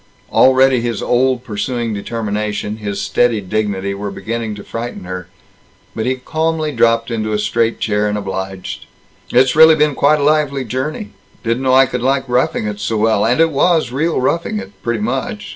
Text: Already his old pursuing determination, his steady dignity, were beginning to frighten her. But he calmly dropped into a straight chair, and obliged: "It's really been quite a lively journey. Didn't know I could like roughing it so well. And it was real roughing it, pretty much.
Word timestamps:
Already 0.31 0.81
his 0.81 1.03
old 1.03 1.43
pursuing 1.43 1.93
determination, 1.93 2.77
his 2.77 2.99
steady 2.99 3.39
dignity, 3.39 3.93
were 3.93 4.09
beginning 4.09 4.55
to 4.55 4.63
frighten 4.63 5.03
her. 5.03 5.27
But 5.95 6.07
he 6.07 6.15
calmly 6.15 6.71
dropped 6.71 7.11
into 7.11 7.33
a 7.33 7.37
straight 7.37 7.79
chair, 7.79 8.07
and 8.07 8.17
obliged: 8.17 8.87
"It's 9.31 9.55
really 9.55 9.75
been 9.75 9.93
quite 9.93 10.19
a 10.19 10.23
lively 10.23 10.65
journey. 10.65 11.09
Didn't 11.43 11.61
know 11.61 11.75
I 11.75 11.85
could 11.85 12.01
like 12.01 12.27
roughing 12.27 12.65
it 12.65 12.79
so 12.79 12.97
well. 12.97 13.23
And 13.23 13.39
it 13.39 13.51
was 13.51 13.91
real 13.91 14.19
roughing 14.19 14.57
it, 14.57 14.71
pretty 14.81 15.01
much. 15.01 15.49